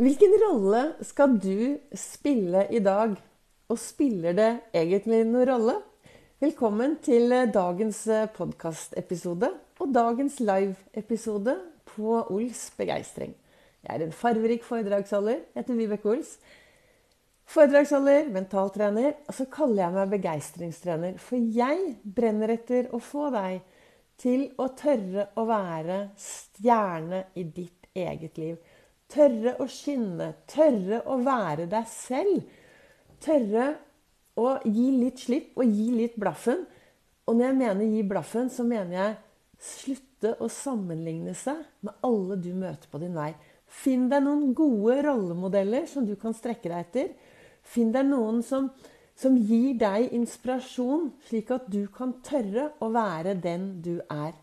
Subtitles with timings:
[0.00, 3.12] Hvilken rolle skal du spille i dag?
[3.68, 5.74] Og spiller det egentlig noen rolle?
[6.40, 8.00] Velkommen til dagens
[8.32, 9.50] podkastepisode
[9.84, 11.58] og dagens live-episode
[11.92, 13.36] på Ols begeistring.
[13.84, 15.44] Jeg er en farverik foredragsholder.
[15.52, 16.34] Jeg heter Vibeke Ols.
[17.52, 21.20] Foredragsholder, mentaltrener, og så kaller jeg meg begeistringstrener.
[21.20, 23.60] For jeg brenner etter å få deg
[24.16, 28.56] til å tørre å være stjerne i ditt eget liv.
[29.12, 30.32] Tørre å skinne.
[30.48, 32.44] Tørre å være deg selv.
[33.22, 33.66] Tørre
[34.40, 36.64] å gi litt slipp og gi litt blaffen.
[37.28, 39.18] Og når jeg mener gi blaffen, så mener jeg
[39.62, 43.30] slutte å sammenligne seg med alle du møter på din vei.
[43.72, 47.12] Finn deg noen gode rollemodeller som du kan strekke deg etter.
[47.62, 48.68] Finn deg noen som,
[49.16, 54.34] som gir deg inspirasjon, slik at du kan tørre å være den du er.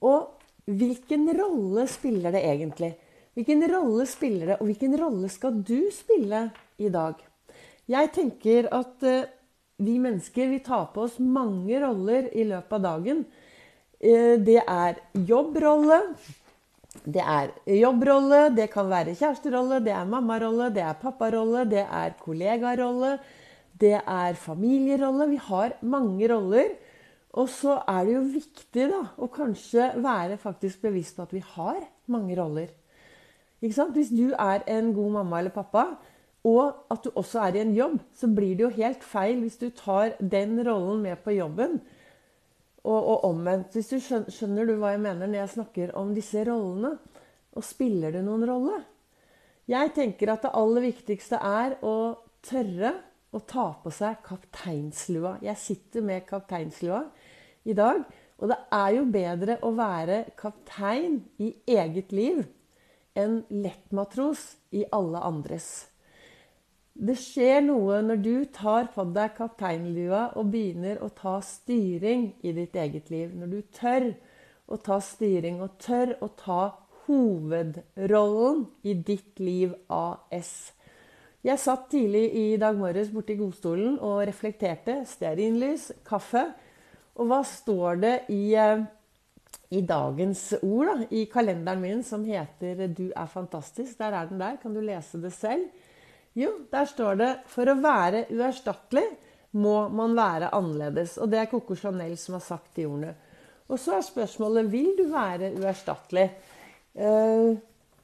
[0.00, 0.38] Og
[0.70, 2.94] hvilken rolle spiller det egentlig?
[3.32, 7.16] Hvilken rolle spiller det, og hvilken rolle skal du spille i dag?
[7.88, 9.24] Jeg tenker at uh,
[9.82, 13.22] vi mennesker vi tar på oss mange roller i løpet av dagen.
[14.04, 16.02] Uh, det er jobbrolle.
[17.08, 22.12] Det er jobbrolle, det kan være kjæresterolle, det er mammarolle, det er papparolle, det er
[22.20, 23.14] kollegarolle,
[23.80, 25.30] det er familierolle.
[25.32, 26.76] Vi har mange roller.
[27.32, 31.40] Og så er det jo viktig da, å kanskje være faktisk bevisst på at vi
[31.54, 31.80] har
[32.12, 32.68] mange roller.
[33.62, 35.84] Hvis du er en god mamma eller pappa,
[36.42, 39.60] og at du også er i en jobb, så blir det jo helt feil hvis
[39.60, 41.80] du tar den rollen med på jobben.
[42.82, 43.76] Og, og omvendt.
[43.76, 46.96] Hvis du skjønner, skjønner, du hva jeg mener når jeg snakker om disse rollene?
[47.54, 48.80] Og spiller det noen rolle?
[49.70, 51.94] Jeg tenker at det aller viktigste er å
[52.42, 52.90] tørre
[53.30, 55.36] å ta på seg kapteinslua.
[55.46, 57.04] Jeg sitter med kapteinslua
[57.70, 58.02] i dag.
[58.42, 62.42] Og det er jo bedre å være kaptein i eget liv
[63.14, 65.70] en lettmatros i alle andres.
[66.92, 72.52] Det skjer noe når du tar på deg kapteinlua og begynner å ta styring i
[72.56, 73.32] ditt eget liv.
[73.32, 74.10] Når du tør
[74.68, 76.62] å ta styring og tør å ta
[77.06, 80.72] hovedrollen i ditt liv AS.
[81.42, 85.00] Jeg satt tidlig i dag morges borti godstolen og reflekterte.
[85.08, 86.44] Stearinlys, kaffe.
[87.18, 88.84] Og hva står det i eh,
[89.72, 93.98] i dagens ord da, i kalenderen min som heter 'Du er fantastisk'.
[93.98, 94.56] Der er den der.
[94.62, 95.68] Kan du lese det selv?
[96.34, 99.06] Jo, der står det 'For å være uerstattelig
[99.52, 101.18] må man være annerledes'.
[101.20, 103.14] Og det er Coco Chanel som har sagt de ordene.
[103.68, 106.30] Og så er spørsmålet 'Vil du være uerstattelig'?
[106.94, 107.56] Eh,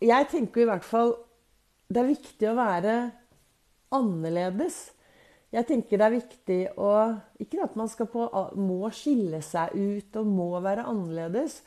[0.00, 1.14] jeg tenker i hvert fall
[1.92, 3.10] det er viktig å være
[3.92, 4.90] annerledes.
[5.52, 6.90] Jeg tenker det er viktig å
[7.42, 8.26] Ikke at man på,
[8.56, 11.60] må skille seg ut og må være annerledes.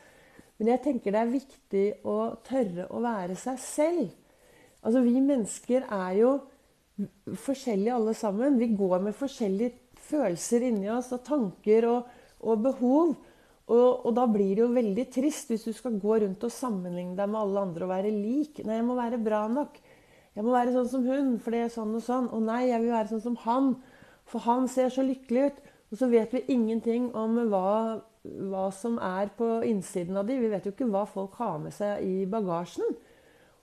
[0.57, 4.09] Men jeg tenker det er viktig å tørre å være seg selv.
[4.81, 6.31] Altså, Vi mennesker er jo
[7.43, 8.59] forskjellige alle sammen.
[8.59, 9.73] Vi går med forskjellige
[10.05, 12.11] følelser inni oss og tanker og,
[12.45, 13.15] og behov.
[13.65, 17.17] Og, og, da blir det jo veldig trist hvis du skal gå rundt og sammenligne
[17.17, 18.61] deg med alle andre og være lik.
[18.61, 19.79] Nei, jeg må være bra nok.
[20.35, 22.27] Jeg må være sånn som hun, for det er sånn og sånn.
[22.35, 23.71] Og nei, jeg vil være sånn som han,
[24.27, 25.63] for han ser så lykkelig ut.
[25.93, 28.01] Og så vet vi ingenting om hva,
[28.51, 30.41] hva som er på innsiden av dem.
[30.43, 32.97] Vi vet jo ikke hva folk har med seg i bagasjen.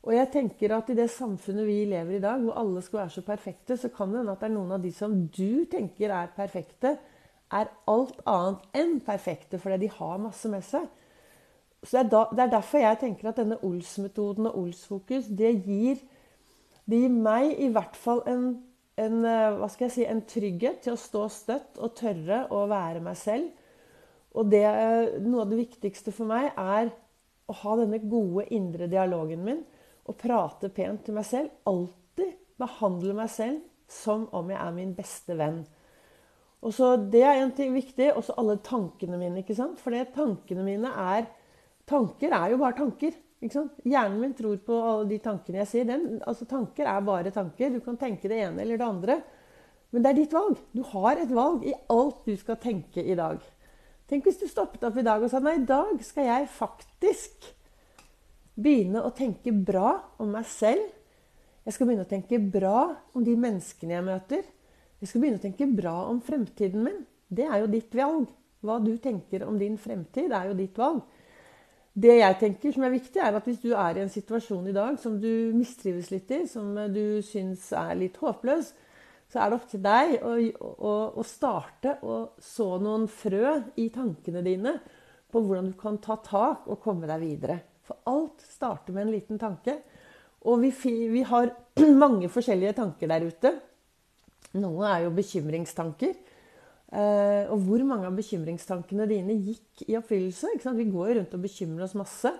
[0.02, 3.14] Og jeg tenker at i det samfunnet vi lever i dag, hvor alle skal være
[3.18, 6.10] så perfekte, så kan det hende at det er noen av de som du tenker
[6.10, 6.96] er perfekte,
[7.52, 10.88] er alt annet enn perfekte fordi de har masse med seg.
[11.82, 15.52] Så det er, da, det er derfor jeg tenker at denne Ols-metoden og Ols-fokus det
[15.66, 16.02] gir
[16.90, 18.46] det gir meg i hvert fall en,
[18.98, 22.64] en, eh, hva skal jeg si, en trygghet til å stå støtt og tørre å
[22.70, 23.50] være meg selv.
[24.32, 26.90] Og det, eh, noe av det viktigste for meg er
[27.50, 29.62] å ha denne gode indre dialogen min
[30.08, 31.52] og prate pent til meg selv.
[31.68, 33.60] Alltid behandle meg selv
[33.92, 35.62] som om jeg er min beste venn.
[36.62, 38.12] Og så Det er en ting viktig.
[38.16, 39.42] Og så alle tankene mine.
[39.42, 39.80] ikke sant?
[39.80, 41.26] For tankene mine er
[41.84, 43.12] Tanker er jo bare tanker.
[43.42, 45.86] Hjernen min tror på alle de tankene jeg sier.
[45.88, 47.72] Den, altså, tanker er bare tanker.
[47.74, 49.16] Du kan tenke det ene eller det andre.
[49.92, 50.60] Men det er ditt valg.
[50.72, 53.42] Du har et valg i alt du skal tenke i dag.
[54.08, 57.46] Tenk hvis du stoppet opp i dag og sa nei, i dag skal jeg faktisk
[58.60, 60.84] begynne å tenke bra om meg selv.
[61.62, 62.78] Jeg skal begynne å tenke bra
[63.16, 64.46] om de menneskene jeg møter.
[65.00, 67.02] Jeg skal begynne å tenke bra om fremtiden min.
[67.32, 68.30] Det er jo ditt valg.
[68.62, 71.02] Hva du tenker om din fremtid, er jo ditt valg.
[71.92, 74.76] Det jeg tenker som er viktig, er at hvis du er i en situasjon i
[74.76, 78.70] dag som du mistrives litt i, som du syns er litt håpløs,
[79.32, 83.88] så er det opp til deg å, å, å starte å så noen frø i
[83.92, 84.74] tankene dine
[85.32, 87.58] på hvordan du kan ta tak og komme deg videre.
[87.84, 89.78] For alt starter med en liten tanke.
[90.48, 90.72] Og vi,
[91.12, 91.52] vi har
[92.04, 93.54] mange forskjellige tanker der ute.
[94.60, 96.12] Noe er jo bekymringstanker.
[96.92, 100.50] Eh, og hvor mange av bekymringstankene dine gikk i oppfyllelse?
[100.76, 102.34] Vi går jo rundt og bekymrer oss masse.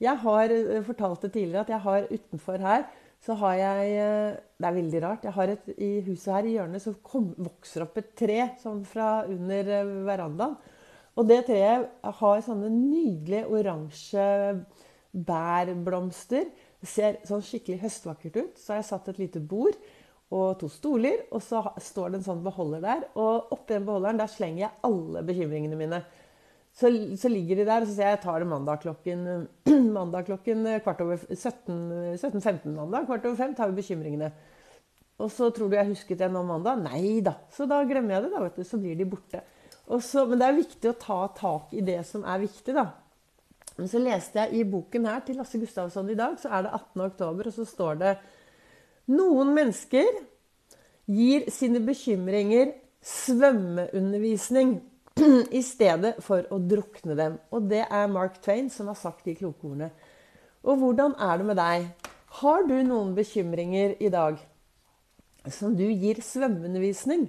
[0.00, 2.88] Jeg har eh, fortalt det tidligere at jeg har utenfor her
[3.20, 5.24] så har jeg eh, Det er veldig rart.
[5.24, 8.82] Jeg har et, I huset her i hjørnet så kom, vokser opp et tre sånn
[8.88, 9.70] fra under
[10.08, 10.56] verandaen.
[11.18, 11.88] Og det treet
[12.20, 14.26] har sånne nydelige oransje
[15.10, 16.46] bærblomster.
[16.80, 18.60] Det ser sånn skikkelig høstvakkert ut.
[18.60, 19.76] Så har jeg satt et lite bord
[20.30, 23.06] og to stoler, og så står det en sånn beholder der.
[23.18, 26.02] Og oppi den beholderen der slenger jeg alle bekymringene mine.
[26.70, 26.86] Så,
[27.18, 29.24] så, ligger de der, og så sier jeg jeg tar det mandag klokken,
[29.98, 33.08] mandag klokken kvart over 17.15 mandag.
[33.08, 34.30] Kvart over fem tar vi bekymringene.
[35.20, 36.78] Og så tror du jeg husket det nå mandag?
[36.80, 37.34] Nei da.
[37.52, 38.64] Så da glemmer jeg det, da, vet du.
[38.64, 39.42] Så blir de borte.
[39.98, 42.86] Så, men det er viktig å ta tak i det som er viktig, da.
[43.80, 46.76] Men så leste jeg i boken her til Lasse Gustavsson i dag, så er det
[46.76, 47.02] 18.
[47.08, 48.14] oktober, og så står det
[49.08, 50.08] noen mennesker
[51.10, 54.76] gir sine bekymringer svømmeundervisning
[55.58, 57.38] i stedet for å drukne dem.
[57.54, 59.90] Og det er Mark Twain som har sagt de kloke ordene.
[60.60, 61.90] Og hvordan er det med deg?
[62.40, 64.38] Har du noen bekymringer i dag
[65.50, 67.26] som du gir svømmeundervisning?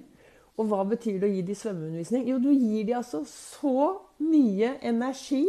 [0.60, 2.28] Og hva betyr det å gi de svømmeundervisning?
[2.30, 3.88] Jo, du gir de altså så
[4.22, 5.46] mye energi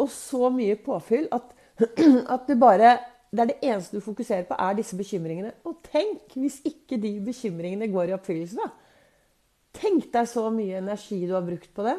[0.00, 1.50] og så mye påfyll at,
[2.34, 2.94] at du bare
[3.30, 5.52] det er det eneste du fokuserer på, er disse bekymringene.
[5.68, 8.70] Og tenk hvis ikke de bekymringene går i oppfyllelse, da.
[9.80, 11.94] Tenk deg så mye energi du har brukt på det.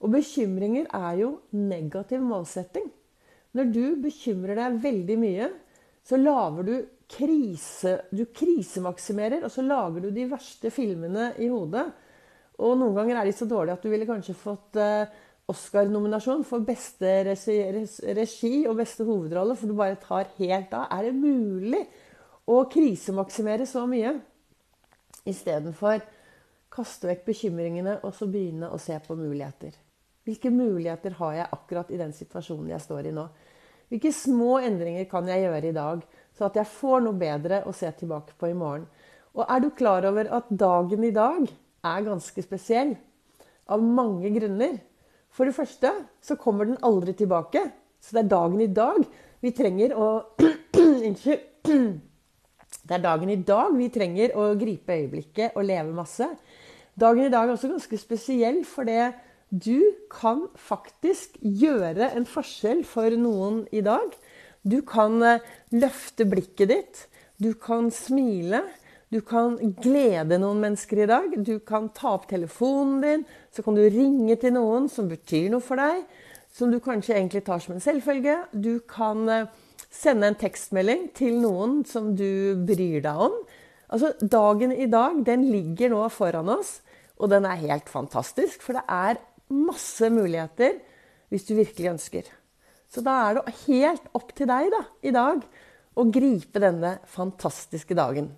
[0.00, 2.86] Og bekymringer er jo negativ målsetting.
[3.58, 5.50] Når du bekymrer deg veldig mye,
[6.06, 6.74] så lager du
[7.10, 11.88] krise Du krisemaksimerer, og så lager du de verste filmene i hodet.
[12.62, 15.10] Og noen ganger er de så dårlige at du ville kanskje fått uh,
[15.50, 20.88] Oscar-nominasjon for beste regi og beste hovedrolle, for du bare tar helt av.
[20.94, 21.82] Er det mulig
[22.50, 24.14] å krisemaksimere så mye?
[25.28, 26.00] Istedenfor
[26.70, 29.74] kaste vekk bekymringene og så begynne å se på muligheter.
[30.26, 33.24] Hvilke muligheter har jeg akkurat i den situasjonen jeg står i nå?
[33.90, 36.02] Hvilke små endringer kan jeg gjøre i dag,
[36.36, 38.84] så at jeg får noe bedre å se tilbake på i morgen?
[39.34, 42.94] Og er du klar over at dagen i dag er ganske spesiell?
[43.70, 44.78] Av mange grunner.
[45.34, 45.92] For det første
[46.24, 47.64] så kommer den aldri tilbake.
[48.00, 49.02] Så det er dagen i dag
[49.40, 50.08] vi trenger å.
[52.90, 56.26] Det er dagen i dag vi trenger å gripe øyeblikket og leve masse.
[56.98, 58.98] Dagen i dag er også ganske spesiell, fordi
[59.50, 64.14] du kan faktisk gjøre en forskjell for noen i dag.
[64.62, 65.42] Du kan eh,
[65.74, 67.02] løfte blikket ditt.
[67.40, 68.62] Du kan smile.
[69.10, 71.32] Du kan glede noen mennesker i dag.
[71.42, 73.24] Du kan ta opp telefonen din.
[73.50, 76.04] Så kan du ringe til noen som betyr noe for deg,
[76.54, 78.36] som du kanskje egentlig tar som en selvfølge.
[78.54, 79.48] Du kan eh,
[79.90, 83.34] sende en tekstmelding til noen som du bryr deg om.
[83.90, 86.76] Altså, Dagen i dag den ligger nå foran oss,
[87.18, 88.62] og den er helt fantastisk.
[88.62, 89.18] For det er
[89.50, 90.78] masse muligheter
[91.34, 92.30] hvis du virkelig ønsker.
[92.90, 95.42] Så da er det helt opp til deg da, i dag
[95.98, 98.30] å gripe denne fantastiske dagen.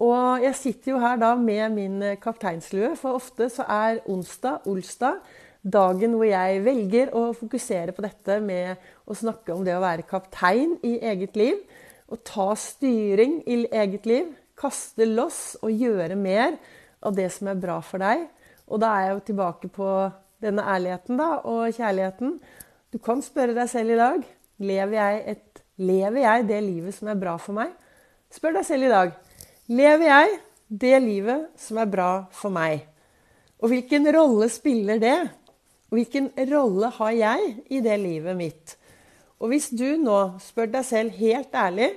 [0.00, 4.66] Og jeg sitter jo her da med min eh, kapteinslue, for ofte så er onsdag,
[4.70, 5.20] olsdag,
[5.60, 10.08] dagen hvor jeg velger å fokusere på dette med å snakke om det å være
[10.08, 11.60] kaptein i eget liv.
[12.08, 14.32] Å ta styring i eget liv.
[14.58, 16.56] Kaste loss og gjøre mer
[17.04, 18.24] av det som er bra for deg.
[18.72, 19.92] Og da er jeg jo tilbake på
[20.40, 22.38] denne ærligheten da, og kjærligheten.
[22.90, 24.28] Du kan spørre deg selv i dag
[24.60, 27.72] lever jeg, et, lever jeg det livet som er bra for meg.
[28.32, 29.14] Spør deg selv i dag.
[29.70, 30.30] Lever jeg
[30.82, 32.80] det livet som er bra for meg?
[33.62, 35.18] Og hvilken rolle spiller det?
[35.90, 38.74] Og hvilken rolle har jeg i det livet mitt?
[39.38, 41.92] Og hvis du nå spør deg selv helt ærlig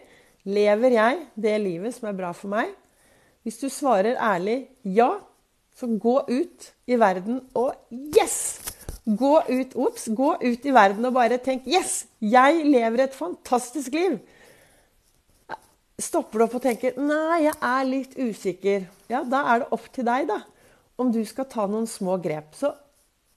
[0.46, 2.70] lever jeg det livet som er bra for meg?
[3.42, 5.10] Hvis du svarer ærlig ja,
[5.74, 8.38] så gå ut i verden og yes!
[9.04, 12.04] Gå ut, ups, gå ut i verden og bare tenk yes!
[12.22, 14.22] Jeg lever et fantastisk liv
[16.02, 19.90] stopper du opp og tenker nei, jeg er litt usikker, ja, da er det opp
[19.94, 20.40] til deg da,
[21.02, 22.54] om du skal ta noen små grep.
[22.58, 22.72] Så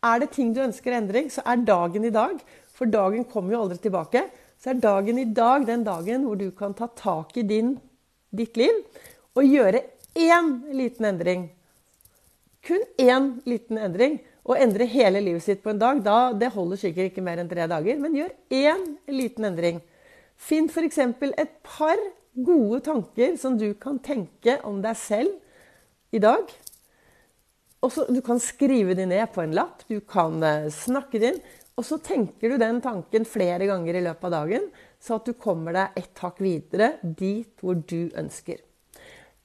[0.06, 2.40] er det ting du ønsker endring, så er dagen i dag,
[2.76, 4.26] for dagen kommer jo aldri tilbake,
[4.60, 7.76] så er dagen i dag den dagen hvor du kan ta tak i din,
[8.36, 8.84] ditt liv
[9.36, 9.82] og gjøre
[10.16, 11.50] én liten endring.
[12.66, 14.18] Kun én liten endring.
[14.46, 17.50] Å endre hele livet sitt på en dag, da, det holder sikkert ikke mer enn
[17.50, 17.98] tre dager.
[17.98, 19.80] Men gjør én liten endring.
[20.36, 20.98] Finn f.eks.
[21.02, 21.98] et par
[22.36, 26.50] gode tanker som du kan tenke om deg selv i dag.
[27.84, 31.40] Også, du kan skrive dem ned på en lapp, du kan uh, snakke det inn.
[31.76, 34.70] Og så tenker du den tanken flere ganger i løpet av dagen.
[35.00, 38.62] så at du kommer deg et hakk videre dit hvor du ønsker.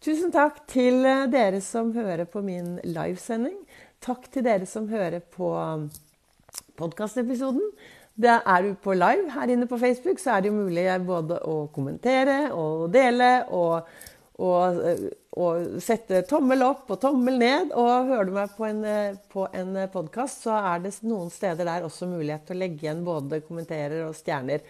[0.02, 3.60] Tusen takk til eh, dere som hører på min livesending.
[4.02, 5.90] Takk til dere som hører på um,
[8.22, 8.42] podkastepisoden.
[8.46, 11.68] Er du på live her inne på Facebook, så er det jo mulig både å
[11.74, 13.88] kommentere og dele og,
[14.40, 17.72] og, eh, og sette tommel opp og tommel ned.
[17.74, 21.66] Og hører du meg på en, eh, på en podkast, så er det noen steder
[21.66, 24.62] der også mulighet til å legge igjen både kommenterer og stjerner.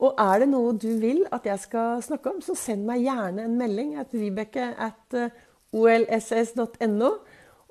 [0.00, 3.44] Og er det noe du vil at jeg skal snakke om, så send meg gjerne
[3.44, 5.30] en melding at vibeke at eh,
[5.74, 7.12] olss.no.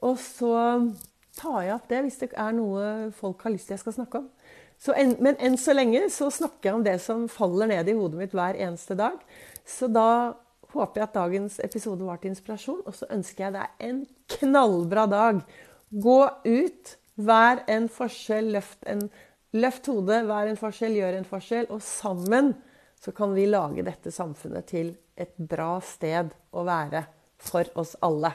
[0.04, 0.56] Og så
[1.40, 4.20] tar jeg opp det hvis det er noe folk har lyst til jeg skal snakke
[4.20, 4.30] om.
[4.92, 8.20] En, men enn så lenge så snakker jeg om det som faller ned i hodet
[8.20, 9.22] mitt hver eneste dag.
[9.64, 10.36] Så da
[10.74, 14.02] håper jeg at dagens episode var til inspirasjon, og så ønsker jeg deg en
[14.36, 15.40] knallbra dag.
[16.04, 19.08] Gå ut, vær en forskjell, løft en
[19.54, 21.68] Løft hodet, vær en forskjell, gjør en forskjell.
[21.70, 22.56] Og sammen
[22.98, 27.04] så kan vi lage dette samfunnet til et bra sted å være
[27.38, 28.34] for oss alle.